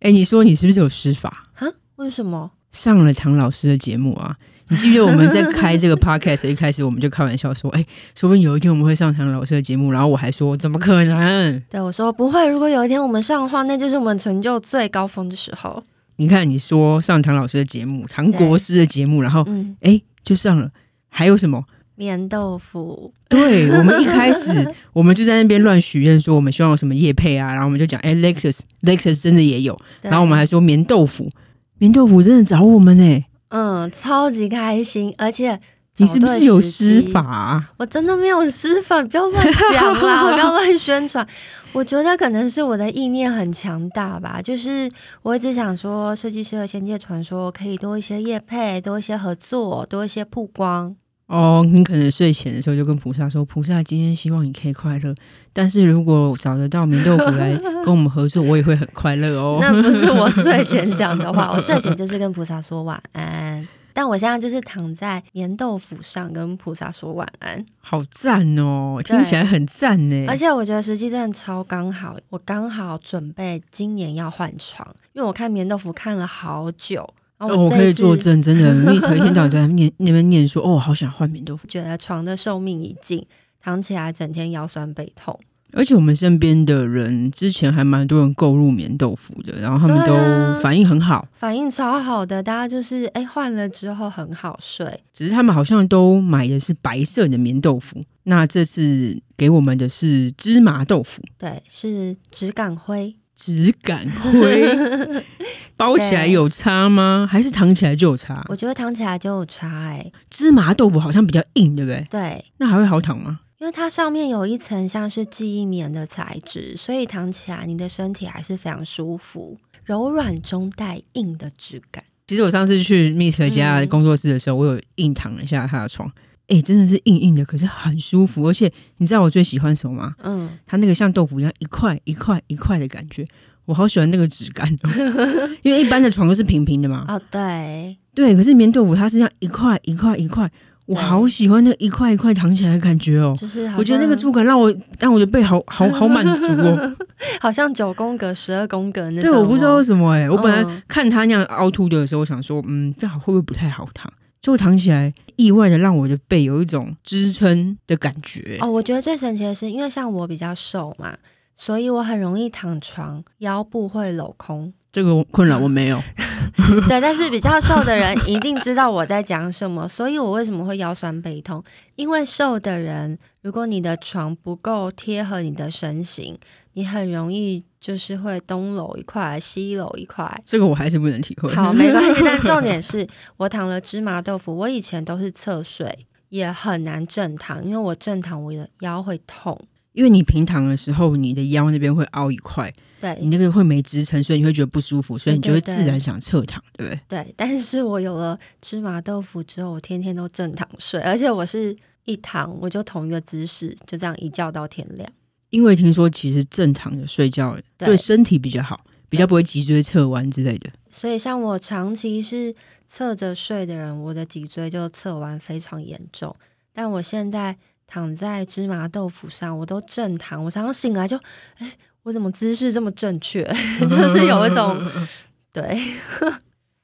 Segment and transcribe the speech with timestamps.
[0.00, 1.44] 哎，你说你是不是有施法？
[1.54, 1.68] 啊？
[1.96, 2.50] 为什么？
[2.70, 4.36] 上了唐老师的节目啊？
[4.68, 7.84] 你记不记得我们在开这个 podcast 一开始我们就开玩笑说，哎，
[8.16, 11.62] 说不定有一天我们会上唐老师的节目，然后我还说怎么可能？
[11.68, 15.82] 对，我说不会，如果有一天我们上的话，那就是我们成就最高峰的时候。
[16.16, 19.42] 你看，你说上唐老师的节目，唐国师的节目，然后
[19.80, 20.70] 哎、嗯、就上了，
[21.08, 21.64] 还有什么？
[22.00, 31.28] 棉豆腐，对，我们一开始 我们就在那边乱许愿，说我们希望有什么叶配啊，然后我们就讲，哎，Lexus Lexus 真的也有，然后我们还说棉豆腐，
[31.76, 35.60] 棉豆腐真的找我们呢、欸，嗯，超级开心，而且
[35.98, 37.72] 你是不是有施法、啊？
[37.76, 41.26] 我真的没有施法，不要乱讲啦， 不要乱宣传。
[41.72, 44.90] 我觉得可能是我的意念很强大吧，就是
[45.22, 50.96] 我一直想说，设计师和仙界传说可以多一些业配，多一些合作，多一些曝光。
[51.30, 55.14] 哦，你可能睡前的时候就跟菩萨说：“菩萨，今天希望你可以快乐。
[55.52, 59.58] 但是如果找得到棉豆腐来跟我们合作，我也会很快乐哦。
[59.62, 63.66] ”那不是我睡前讲的话，我睡前就是跟菩萨说晚安。
[63.92, 70.26] 但我现在就是躺在棉豆腐上跟菩萨说晚安，好赞哦，听起来很赞呢。
[70.28, 77.08] 而且我觉得时机真的超刚好，我刚好准备今年要换床，因为我看棉豆腐看了好久。
[77.40, 83.26] 哦，我，我可以作证，真的， 蜜特一天到晚都在念那边念说，哦，好想换棉豆腐，觉得床的寿命已尽，
[83.60, 85.38] 躺起来整天腰酸背痛。
[85.72, 95.00] 而且我们身边的人之前还蛮多人购入棉豆腐的，然后他们都反应很好，啊、反应超好的，大家就是哎换了之后很好睡。
[95.12, 103.14] 只是他们好像都买的是白色的棉豆腐，那这次给我们的是芝麻豆腐，对，是质感灰。
[103.40, 105.24] 质感灰，
[105.78, 107.26] 包起来有差吗？
[107.30, 108.44] 还是躺起来就有差？
[108.50, 110.12] 我觉得躺起来就有差哎、欸。
[110.28, 112.06] 芝麻豆腐好像比较硬，对不对？
[112.10, 113.40] 对，那还会好躺吗？
[113.58, 122.04] 因为它上面有一层像是记忆棉的材质，所以躺起来你的身体还是非常舒服，柔软中带硬的质感。
[122.26, 126.12] 其实我上次去 Miss 家工作室的时候，嗯、我有硬躺了一下他的床。
[126.50, 128.46] 哎、欸，真的是硬硬的，可是很舒服。
[128.48, 130.14] 而且你知道我最喜欢什么吗？
[130.22, 133.24] 嗯，它那个像豆腐一样一块一块一块的感觉，
[133.64, 134.68] 我好喜欢那个质感。
[135.62, 137.04] 因为一般的床都是平平的嘛。
[137.06, 140.50] 哦，对对，可是棉豆腐它是这样一块一块一块，
[140.86, 143.32] 我好喜欢那个一块一块躺起来的感觉哦。
[143.38, 146.96] 就是我觉得那个触感让我让我的背好好好满足哦。
[147.40, 149.30] 好像九宫格、十二宫格那种。
[149.30, 154.12] 对，我不知道为什么哎、欸，我本来看它那样凹凸的时候，我想说，嗯，这样会不会不太好躺？
[154.42, 158.58] 就躺起来，意外的让我的背有一种支撑的感觉。
[158.60, 161.18] 哦，我觉得最神奇的是，因为像我比较瘦嘛，
[161.54, 164.72] 所以我很容易躺床，腰部会镂空。
[164.92, 166.00] 这个困扰我没有。
[166.88, 169.88] 对，但是比较瘦的人一定知道我在讲什么。
[169.88, 171.62] 所以我为什么会腰酸背痛？
[171.96, 176.38] 因为瘦的人，如果你的床不够贴合你的身形，
[176.74, 177.64] 你很容易。
[177.80, 181.50] 就是会东搂一块，西搂一块，这个我还是不能体会。
[181.54, 182.20] 好，没关系。
[182.22, 183.08] 但重点是
[183.38, 189.58] 我躺了芝麻豆腐，我以前都是侧睡，也很难正躺，因为我正躺我的腰会痛。
[189.94, 197.00] 因为你平躺的时候，你的腰那边会凹一块，对，你那个会没支撑，所以你会觉得不舒服，所以你就会自然想侧躺，对不对？
[197.08, 197.34] 对。
[197.36, 201.74] 但是我有了芝麻豆腐之后，我天天都正躺睡，而且我是
[202.04, 205.08] 一躺我就同一个姿势，就这样一觉到天亮。
[205.48, 208.78] 因为听说，其实正躺着睡觉对身体比较好，
[209.08, 210.70] 比较不会脊椎侧弯之类的。
[210.90, 212.54] 所以，像我长期是
[212.88, 216.34] 侧着睡的人，我的脊椎就侧弯非常严重。
[216.72, 217.56] 但我现在
[217.86, 220.44] 躺在芝麻豆腐上，我都正躺。
[220.44, 221.16] 我常常醒来就，
[221.56, 221.72] 哎，
[222.02, 223.42] 我怎么姿势这么正确？
[223.80, 224.76] 就是有一种
[225.52, 225.62] 对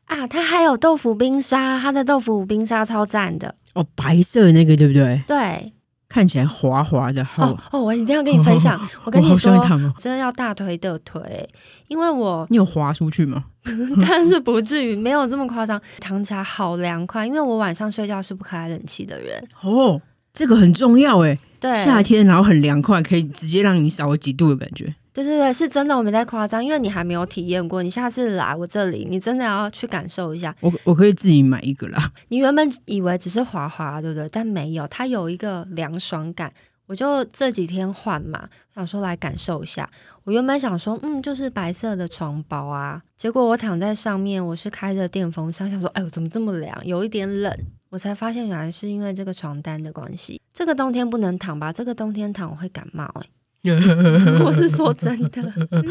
[0.07, 5.23] 啊，它还有豆腐冰沙，它的豆腐冰沙超赞的哦，白色的那个对不对？
[5.27, 5.73] 对。
[6.09, 7.83] 看起来滑滑的，好哦哦！
[7.83, 11.47] 我一定要跟你分享，哦、我跟你说，哦、真的要大腿的腿，
[11.89, 13.47] 因为我你有滑出去吗？
[14.01, 19.43] 但是不至于，没有这么夸张，躺起来好凉快，因为我晚上睡觉是不开冷气的人。
[19.63, 20.01] 哦，
[20.33, 24.87] 这个很重要哎，对，夏天然后很凉快，可以直接让你少几度的感觉。
[25.17, 27.83] 对对对，是真的，我没在夸张，因为你还没有体验过。
[27.83, 30.55] 你下次来我这里，你真的要去感受一下。
[30.61, 32.13] 我我可以自己买一个啦。
[32.29, 34.29] 你原本以为只是滑滑，对不对？
[34.29, 36.53] 但没有，它有一个凉爽感。
[36.85, 39.89] 我就这几天换嘛，想说来感受一下。
[40.25, 43.01] 我原本想说，嗯，就是白色的床包啊。
[43.17, 46.87] 结果我躺在上面，我是开着电风扇，想说，哎呦，怎么这么凉？
[46.87, 47.51] 有一点冷。
[47.89, 50.39] 我才发现原来是因为这个床单的关系。
[50.53, 51.73] 这个冬天不能躺吧？
[51.73, 53.31] 这个冬天躺我会感冒哎、欸。
[54.45, 55.43] 我是说真的，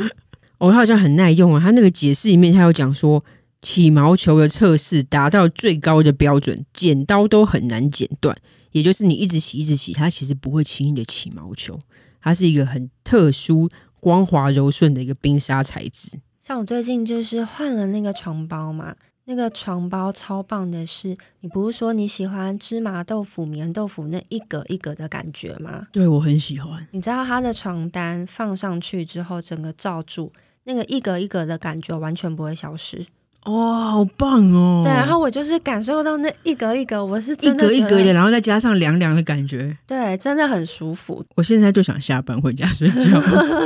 [0.60, 1.60] 哦，他好像很耐用啊。
[1.60, 3.24] 他那个解释里面，他有讲说，
[3.62, 8.36] 起毛球的测试达到最高的标准，剪刀都很难剪断。
[8.72, 11.80] 也就是你一直洗，一直洗，它其实不会轻易的起毛球。
[12.22, 13.70] 它是一个很特殊、
[14.00, 16.20] 光滑柔顺的一个冰沙材质。
[16.46, 18.96] 像我最近就是换了那个床包嘛，
[19.26, 25.88] 那个床包超棒的是，你不是说你喜欢芝麻豆腐、棉豆腐那一格一格的感觉吗？
[25.92, 26.88] 对，我很喜欢。
[26.92, 30.32] 你知道它的床单放上去之后，整个罩住，
[30.66, 33.06] 那个一格一格的感觉完全不会消失。
[33.46, 34.82] 哇、哦，好棒哦！
[34.84, 41.24] 对，然后我就是感受到那一格一格，我是真的一格一格的，然后再加上凉凉的感觉，对，真的很舒服。
[41.36, 43.22] 我现在就想下班回家睡觉。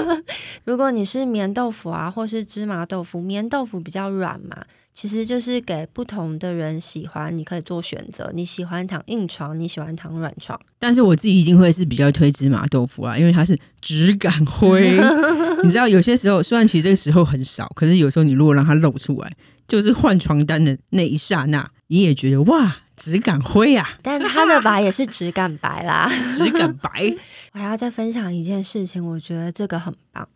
[0.65, 8.31] 如果你是棉豆腐啊，或是芝麻豆腐，棉豆腐比较软嘛，其实就是给不同的人喜欢，你可以做选择。
[8.33, 14.99] 你喜欢躺硬床，你喜欢躺软床，但是我自己一定会是比较推芝麻豆腐啊，因为它是质感灰。
[15.63, 19.31] 你知道，有些时候虽然其实这个时候很少，可是有时候你如果让它露出来。
[19.67, 23.99] 就是换床单的那一刹那，你也觉得哇，质感灰啊！
[24.01, 27.15] 但它的白也是质感白啦， 质感白。
[27.53, 30.27] 我还要再分享一件事情，我觉得这个很棒。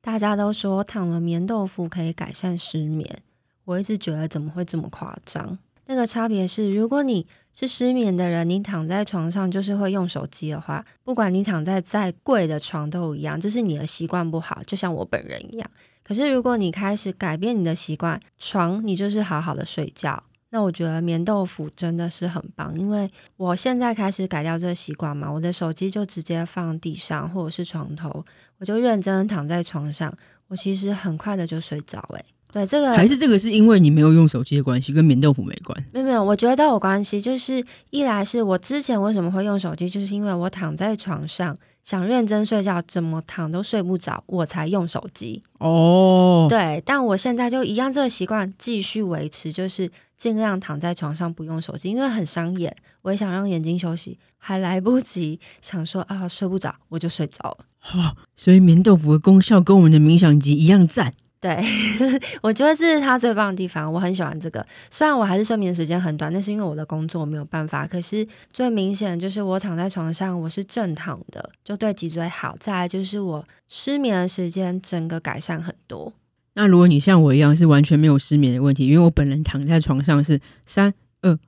[0.00, 3.18] 大家都说躺了棉豆腐可以改善失眠，
[3.64, 5.58] 我一直觉得怎么会这么夸张？
[5.86, 15.70] 那个差别是，如果你是失眠的人，你躺在床上就是会用手机的话，不管你躺在再贵的床都一样，这是你的习惯不好，就像我本人一样。
[16.04, 20.22] 可是，如果你开始改变你的习惯，床你就是好好的睡觉。
[20.52, 28.24] 那我觉得棉豆腐真的是很棒，因为我现在开始改掉这个习惯嘛，我的手机就直接放地上或者是床头，
[28.58, 30.12] 我就认真躺在床上，
[30.48, 32.00] 我其实很快的就睡着。
[32.14, 35.84] 诶，对，这个还是这个是因为你没有用手机的关系，跟棉豆腐没关。
[35.92, 37.20] 没有没有，我觉得都有关系。
[37.20, 41.56] 就是一来是我之前为什么会用手机，就是因为我躺在床上。
[41.82, 45.42] 想认真睡觉，怎么躺都睡不着，我才用手机。
[45.58, 52.76] 哦，对，但我现在就一样这个习惯继续维持，就是尽量躺在床上不用手机，因为很伤眼。
[53.00, 57.58] 我也想让眼睛休息，还来不及想说啊，睡不着，我就睡着了。
[57.78, 61.14] 好， 所以棉豆腐的功效跟我们的冥想机一样赞。
[61.40, 61.58] 对，
[62.42, 64.64] 我觉得这是他最棒的地方，我很喜欢这个。
[64.90, 67.86] 虽然我还是睡眠时间很短，那是因为我的工作没有办法。
[67.86, 72.54] 可是最明显就是我躺在床上，我是正躺的，就对脊椎好。
[72.60, 76.12] 再来就是我失眠的时间整个改善很多。
[76.52, 80.92] 那如果你像我一样是完全没有失眠的问题，因为我本人躺在床上是三
[81.22, 81.38] 二。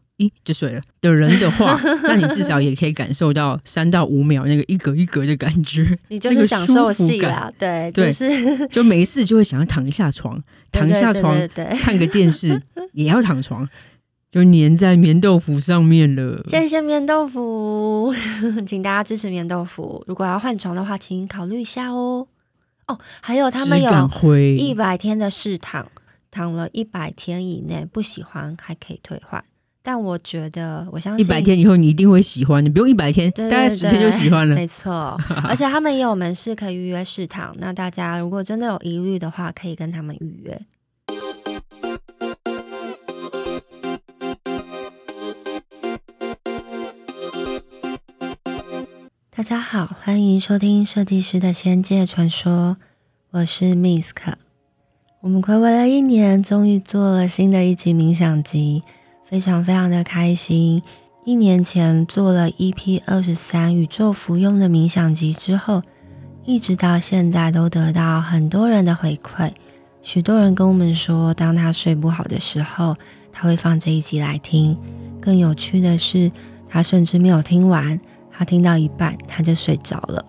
[0.45, 11.37] 就睡了的人的话， 那你至少也可以感受到三到五秒那个一格一格的感觉， 你就是享受戏啦，对，就是 就没事就会想要躺一下床，躺一下床，
[11.81, 12.61] 看个电视
[12.93, 13.69] 也要躺床，
[14.31, 16.43] 就粘在棉豆腐上面了。
[16.49, 18.15] 谢谢棉豆腐，
[18.67, 20.03] 请大家支持棉豆腐。
[20.07, 22.27] 如果要换床的话，请考虑一下哦。
[22.89, 23.91] 哦，还有他们有
[24.57, 25.87] 一百天的试躺，
[26.31, 29.43] 躺了一百天以内不喜欢还可以退换。
[29.85, 34.55] 但我觉得，我相信一百天以后你一定会喜欢，你不用一百天，对对对，大概十天就喜欢了。
[34.55, 37.53] 没错， 而且他们也有门市可以预约试躺。
[37.59, 40.61] 那大家如果真的有疑虑的话，可以跟他们预约。
[49.35, 52.77] 大家好，欢迎收听《设计师的仙界传说》，
[53.33, 54.35] 我是 Misk。
[55.23, 58.85] 我们睽违了一年，终于做了新的一集冥想集。
[59.33, 60.83] 非常非常的开心。
[61.25, 65.81] 一年前做了 EP 二十三宇宙服用的冥想集之后，
[66.45, 69.51] 一直到现在都得到很多人的回馈。
[70.03, 72.95] 许多人跟我们说，当他睡不好的时候，
[73.33, 74.77] 他会放这一集来听。
[75.19, 76.31] 更有趣的是，
[76.69, 77.99] 他甚至没有听完，
[78.31, 80.23] 他听到一半他就睡着了。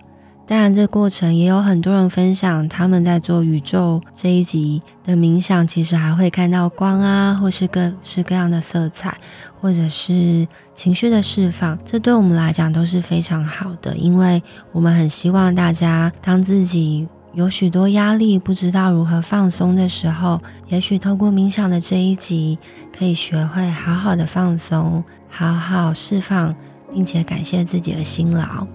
[0.46, 9.18] 当然，这过程也有很多人分享，他们在做宇宙这一集的冥想，其实还会看到光啊，或是各式各样的色彩，
[9.62, 10.46] 或者是
[10.76, 11.80] 情绪的释放。
[11.86, 22.60] 这对我们来讲都是非常好的，因为我们很希望大家，当自己有许多压力，不知道如何放松的时候，也许透过冥想的这一集，
[22.96, 26.54] 可以学会好好的放松，好好释放，
[26.94, 28.68] 并且感谢自己的辛劳。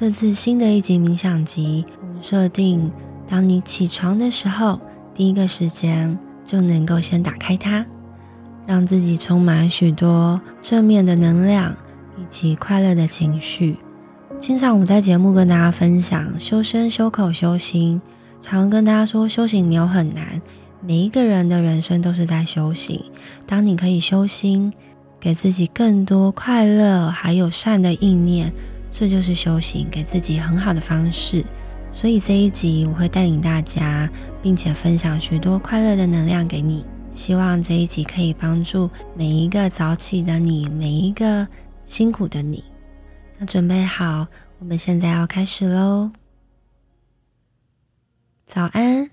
[0.00, 2.88] 这次新的一集冥想集，我们设定，
[3.26, 4.80] 当你起床的时候，
[5.12, 7.84] 第一个时间就能够先打开它，
[8.64, 11.74] 让自己充满许多正面的能量
[12.16, 13.76] 以及快乐的情绪。
[14.38, 18.00] 经常我在节目跟大家分享修身、修口、修心，
[18.40, 20.40] 常跟大家说修行没有很难，
[20.80, 23.02] 每一个人的人生都是在修行。
[23.46, 24.72] 当你可以修心，
[25.18, 28.52] 给自己更多快乐，还有善的意念。
[28.90, 31.44] 这就是修行，给自己很好的方式。
[31.92, 34.08] 所以这一集我会带领大家，
[34.42, 36.84] 并且分享许多快乐的能量给你。
[37.10, 41.48] 希望这一集可以帮助每一个早起的你，每一个
[41.84, 42.62] 辛苦的你。
[43.38, 44.26] 那准备好，
[44.58, 46.10] 我们现在要开始喽。
[48.46, 49.10] 早安，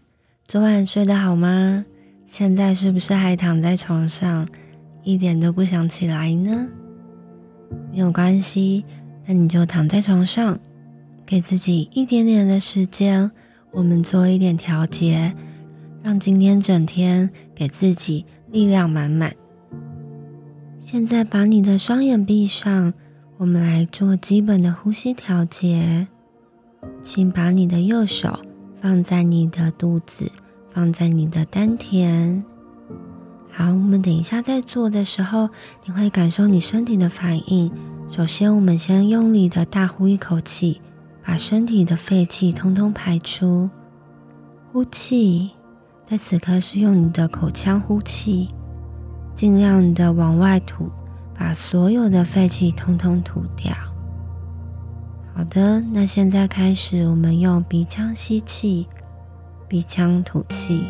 [0.48, 1.86] 昨晚睡得好吗？
[2.26, 4.48] 现在是不是还躺在床上，
[5.04, 6.68] 一点都不想起来呢？
[7.92, 8.84] 没有关系，
[9.26, 10.60] 那你就躺在床上，
[11.26, 13.32] 给自己一点点的时间，
[13.72, 15.34] 我们做一点调节，
[16.04, 19.36] 让今天整天给自己力量满满。
[20.80, 22.94] 现在把你的双眼闭上，
[23.38, 26.08] 我们来做基本的呼吸调节。
[27.02, 28.40] 请把你的右手
[28.80, 30.32] 放在你的肚子，
[30.70, 32.44] 放在你的丹田。
[33.52, 35.50] 好，我们等一下在做的时候，
[35.86, 37.72] 你会感受你身体的反应。
[38.08, 40.80] 首先，我们先用力的大呼一口气，
[41.24, 43.70] 把身体的废气通通排出。
[44.72, 45.50] 呼气，
[46.08, 48.48] 在此刻是用你的口腔呼气，
[49.34, 50.90] 尽量的往外吐，
[51.34, 53.74] 把所有的废气通通吐掉。
[55.34, 58.88] 好的，那现在开始，我们用鼻腔吸气，
[59.68, 60.86] 鼻腔吐气。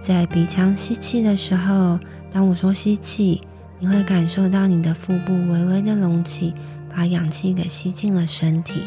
[0.00, 1.98] 在鼻腔吸气的时候，
[2.32, 3.40] 当我说吸气，
[3.84, 6.54] 你会感受到你的腹部微微的隆起，
[6.88, 8.80] 把氧气给吸进了身体。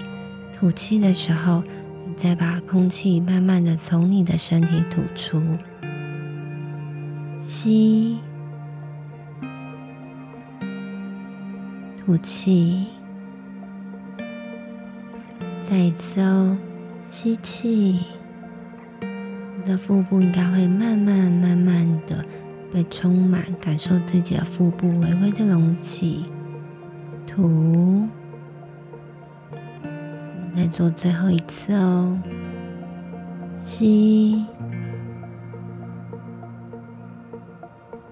[0.51, 1.61] 吐气的时候，
[2.07, 5.39] 你再把空气慢慢的从你的身体吐出。
[7.41, 8.17] 吸，
[12.03, 12.87] 吐气。
[15.69, 16.57] 再一次哦，
[17.03, 17.99] 吸气，
[18.99, 22.25] 你的腹部应该会慢慢、慢慢的
[22.71, 26.25] 被充满，感受自己的腹部微微的隆起。
[27.25, 28.07] 吐，
[30.55, 32.19] 再做最后一次哦，
[33.59, 34.45] 吸，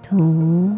[0.03, 0.77] 吐。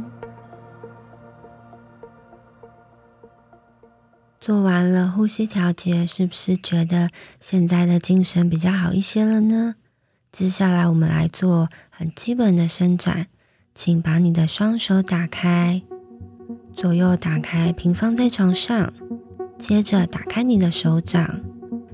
[4.40, 7.10] 做完了呼吸调节，是不是觉得
[7.42, 9.76] 现在的精神比较好一些了呢？
[10.32, 13.28] 接下来我们来做很基本的伸展，
[13.78, 15.84] 请把你的双手打开，
[16.74, 18.92] 左右打开，平放在床上。
[19.60, 21.42] 接着打开你的手掌，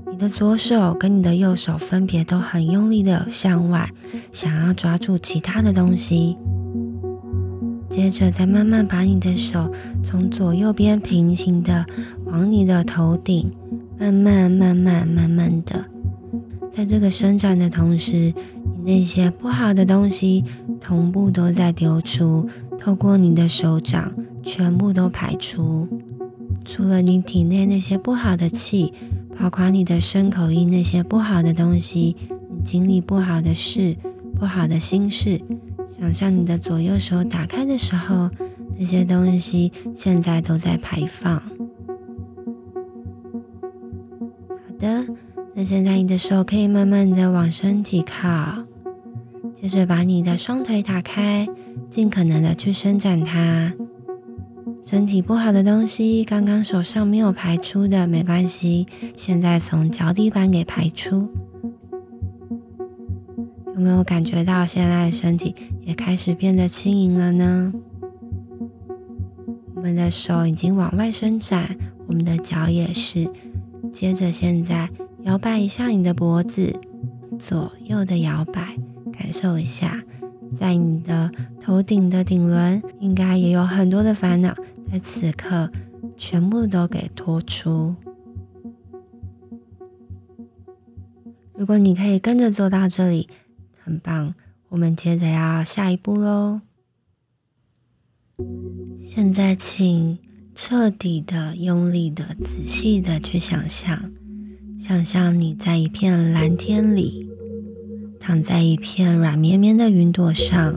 [0.10, 3.90] 你的左手跟你的右手分别都很用力的向外，
[4.32, 6.38] 想要抓住其他的东西。
[7.90, 9.70] 接着再慢慢把你的手
[10.02, 11.86] 从左右边平行的
[12.24, 13.52] 往你的头顶，
[14.00, 15.84] 慢慢慢慢慢慢的，
[16.74, 18.34] 在这个伸展的同时，
[18.86, 20.44] 那些不好的东西
[20.80, 22.48] 同步都在丢出，
[22.78, 24.13] 透过你的手掌
[24.44, 25.88] 全部都排出。
[26.66, 28.94] 除了你体内那些不好的气，
[29.40, 33.96] 包括你的身口意那些不好的东西，你经历不好的事，
[34.40, 35.42] 不好的心事。
[35.88, 38.30] 想象你的左右手打开的时候，
[38.78, 41.36] 那些东西现在都在排放。
[41.38, 41.46] 好
[44.80, 45.06] 的，
[45.54, 48.63] 那现在你的手可以慢慢的往身体靠，
[49.63, 51.48] 接着把你的双腿打开，
[51.89, 53.74] 尽可能的去伸展它。
[54.84, 61.29] 身体不好的东西，刚刚手上没有排出的没关系，现在从脚底板给排出。
[63.74, 65.55] 有没有感觉到现在的身体
[65.86, 67.74] 也开始变得轻盈了呢？
[69.75, 71.74] 我们的手已经往外伸展，
[72.05, 73.25] 我们的脚也是。
[73.93, 74.89] 接着现在
[75.22, 76.77] 摇摆一下你的脖子，
[77.39, 78.75] 左右的摇摆，
[79.24, 80.03] 感受一下，
[80.60, 84.53] 在你的头顶的顶轮应该也有很多的烦恼，
[84.92, 85.72] 在此刻
[86.18, 87.96] 全部都给拖出。
[91.53, 93.30] 如果你可以跟着做到这里。
[93.86, 94.34] 很棒，
[94.70, 96.62] 我们接着要下一步喽。
[99.01, 100.18] 现在，请
[100.56, 104.10] 彻底的、用力的、仔细的去想象，
[104.80, 107.30] 想象你在一片蓝天里，
[108.25, 110.74] 躺在一片软绵绵的云朵上。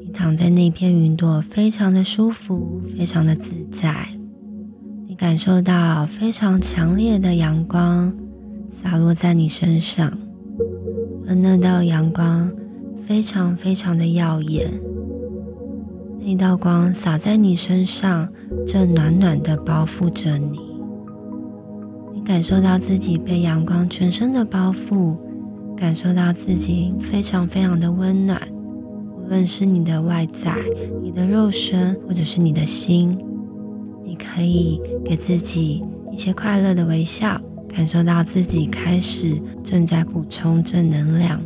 [0.00, 4.08] 你躺在那片云朵，非常的舒服，非常的自在。
[5.06, 8.12] 你感受到非常强烈的阳光
[8.68, 10.12] 洒落在你身上。
[11.28, 12.50] 而那道阳光
[13.06, 14.68] 非常非常的耀眼，
[16.18, 18.28] 那道光洒在你身上，
[18.66, 20.58] 正暖暖的包覆着你。
[22.12, 25.16] 你感受到自己被阳光全身的包覆，
[25.82, 28.40] 感受到自己非常非常的温暖。
[29.16, 30.54] 无论是你的外在、
[31.02, 33.18] 你的肉身，或者是你的心，
[34.04, 37.40] 你可以给自己一些快乐的微笑。
[37.66, 39.34] 感受到自己开始
[39.64, 41.42] 正在补充正能量，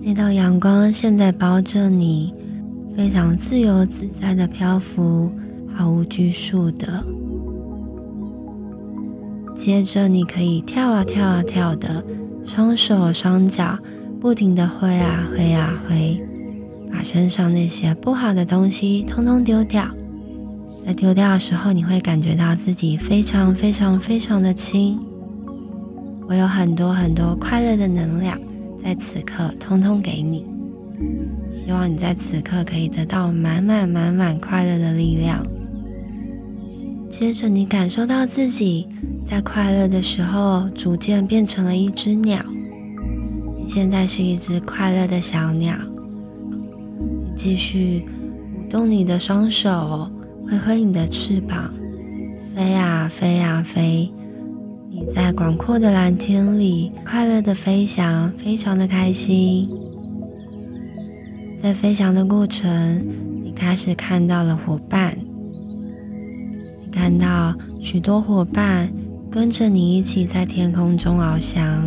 [0.00, 2.32] 那道阳光现在包着你，
[2.96, 5.28] 非常自由自在的漂浮，
[5.66, 7.04] 毫无拘束的。
[9.54, 12.04] 接着，你可以跳啊跳啊跳的，
[12.44, 13.78] 双手双脚
[14.20, 16.20] 不停的挥啊挥啊挥，
[16.90, 19.88] 把身上那些不好的东西通通丢掉。
[20.84, 24.98] 在丢掉的时候，你会感觉到自己非常非常非常的轻。
[26.28, 28.38] 我有很多很多快乐的能量，
[28.82, 30.44] 在此刻通通给你。
[31.50, 35.46] 希望你在此刻可以得到满满满满快乐的力量。
[37.12, 38.88] 接着，你感受到自己
[39.28, 42.42] 在快乐的时候，逐渐变成了一只鸟。
[43.58, 45.76] 你现在是一只快乐的小鸟。
[46.48, 48.02] 你继续
[48.56, 50.10] 舞动你的双手。
[50.48, 51.72] 挥挥你的翅膀，
[52.54, 54.10] 飞啊飞啊飞！
[54.90, 59.70] 你在广阔的蓝天里快乐的飞翔，非常的开心。
[61.62, 63.06] 在飞翔的过程，
[63.44, 65.16] 你开始看到了伙伴，
[66.92, 68.92] 看到许多伙伴
[69.30, 71.82] 跟着你一起在天空中翱翔。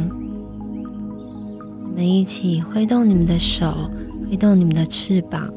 [1.90, 3.90] 你们一起挥动你们的手，
[4.30, 5.50] 挥动你们的翅膀，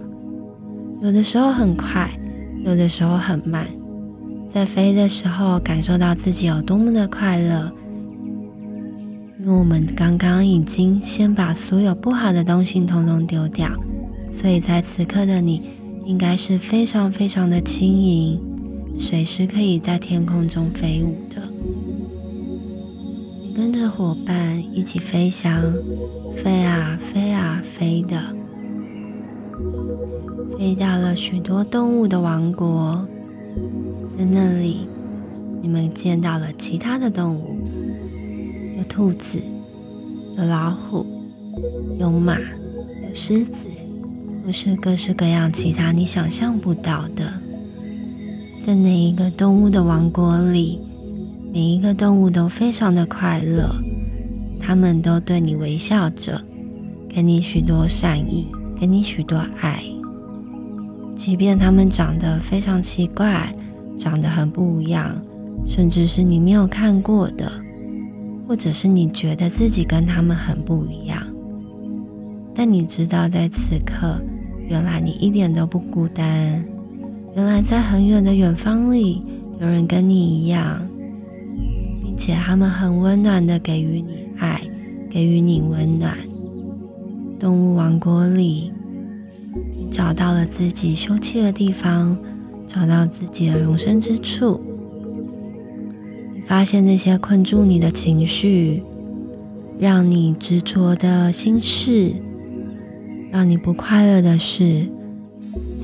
[1.02, 2.08] 有的时候很快。
[2.64, 3.66] 有的时候很慢，
[4.52, 7.72] 在飞的时候感受到自己有多么的快乐，
[9.38, 13.70] 因为我们刚刚已经先把所有不好的东西统统丢掉，
[14.34, 15.62] 所以在此刻的你
[16.04, 18.38] 应该是非常非常的轻盈，
[18.98, 21.40] 随时可以在天空中飞舞的。
[23.40, 25.72] 你跟着伙伴一起飞翔，
[26.36, 28.20] 飞啊飞啊飞的。
[30.58, 33.06] 飞到了许多动物的王国，
[34.18, 34.88] 在那里，
[35.62, 37.56] 你们见到了其他的动物，
[38.76, 39.38] 有兔子，
[40.36, 41.06] 有老虎，
[42.00, 43.66] 有马，有狮子，
[44.44, 47.32] 或是各式各样其他你想象不到的。
[48.68, 50.78] 在那一个动物的王国里，
[51.54, 53.66] 每一个动物都非常的快乐，
[54.60, 56.38] 他们都对你微笑着，
[57.08, 58.46] 给你许多善意，
[58.78, 59.82] 给你许多爱。
[61.16, 63.50] 即便他们长得非常奇怪，
[63.96, 65.18] 长得很不一样，
[65.64, 67.50] 甚至是你没有看过的，
[68.46, 71.22] 或者是你觉得自己跟他们很不一样，
[72.54, 74.20] 但你知道，在此刻，
[74.68, 76.62] 原来你一点都不孤单。
[77.38, 79.22] 原来在很远的远方里，
[79.60, 80.84] 有人跟你一样，
[82.02, 84.60] 并且他们很温暖的给予你爱，
[85.08, 86.18] 给予你温暖。
[87.38, 88.72] 动物王国里。
[89.76, 92.18] 你找到了自己休憩的地方，
[92.66, 94.60] 找到自己的容身之处。
[96.34, 98.82] 你发现那些困住你的情绪，
[99.78, 102.10] 让你执着的心事，
[103.30, 104.88] 让你不快乐的事，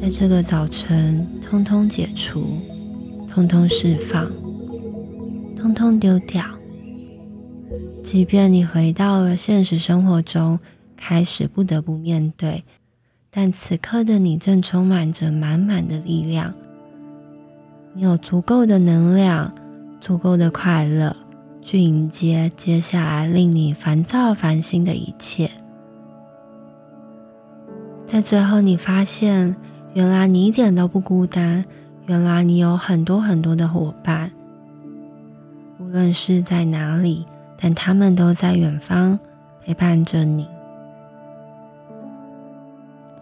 [0.04, 2.58] 在这个早晨通通解除，
[3.26, 4.30] 通通释放，
[5.56, 6.44] 通通丢掉。
[8.02, 10.60] 即便你回到了现实生活中，
[10.94, 12.64] 开始不得不面对。
[13.30, 16.52] 但此刻的你正充满着满满的力量，
[17.94, 19.54] 你有足够的能量，
[20.02, 21.16] 足够的快乐，
[21.62, 25.50] 去迎接接下来令你烦躁烦心的一切。
[28.04, 29.56] 在最后，你发现，
[29.94, 31.64] 原来你一点都不孤单，
[32.06, 34.32] 原来你有很多很多的伙伴，
[35.78, 37.24] 无论是在哪里，
[37.56, 39.16] 但他们都在远方
[39.64, 40.48] 陪伴着你。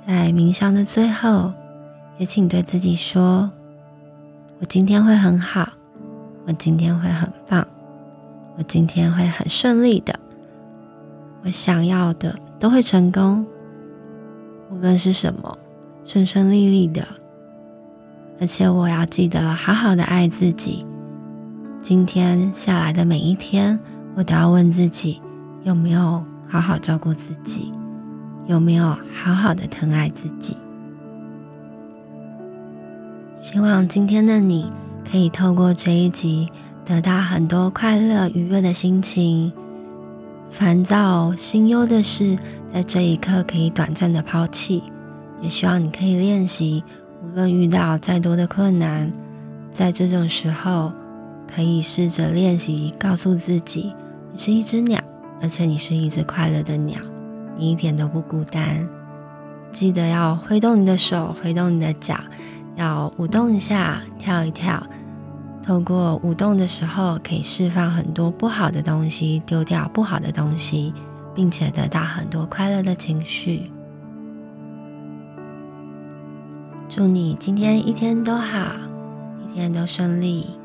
[0.07, 1.53] 在冥想的最后，
[2.17, 3.51] 也请对自己说
[4.59, 5.69] ：“我今天会很好，
[6.47, 7.67] 我今天会很棒，
[8.57, 10.19] 我今天会很顺利的，
[11.45, 13.45] 我想要的都会成功，
[14.71, 15.59] 无论是什么，
[16.05, 17.07] 顺顺利利的。
[18.41, 20.85] 而且我要记得好好的爱自己。
[21.81, 23.79] 今天下来的每一天，
[24.15, 25.21] 我都要问自己
[25.65, 27.73] 有没有好好照顾自己。”
[28.49, 30.57] 有没有好好的疼爱自己？
[33.37, 34.67] 希望今天的你
[35.09, 36.49] 可以透过这一集
[36.85, 39.53] 得到很多快乐愉悦的心情，
[40.51, 42.37] 烦躁心忧的事
[42.75, 44.83] 在这一刻可以短暂的抛弃。
[45.43, 46.83] 也希望你可以练习，
[47.23, 49.13] 无论遇到再多的困难，
[49.73, 50.93] 在这种时候
[51.53, 53.93] 可以试着练习告诉自己，
[54.33, 55.03] 你是一只鸟，
[55.41, 56.99] 而且你是一只快乐的鸟。
[57.59, 58.89] 你一点都不孤单，
[59.71, 62.17] 记得要挥动你的手，挥动你的脚，
[62.77, 64.83] 要舞动一下，跳一跳。
[65.63, 70.95] 透过舞动的时候，可以释放很多不好的东西，丢掉不好的东西，
[71.35, 73.71] 并且得到很多快乐的情绪。
[76.95, 78.67] 祝你今天一天都好，
[79.49, 80.62] 一天都顺利。